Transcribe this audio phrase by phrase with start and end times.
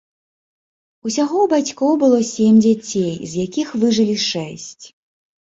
[1.07, 4.85] Усяго ў бацькоў было сем дзяцей, з якіх выжылі шэсць.